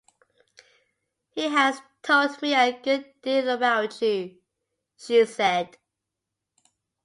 “He 1.29 1.41
has 1.49 1.79
told 2.01 2.41
me 2.41 2.55
a 2.55 2.71
good 2.71 3.13
deal 3.21 3.47
about 3.49 4.01
you,” 4.01 4.39
she 4.97 5.23
said. 5.25 5.77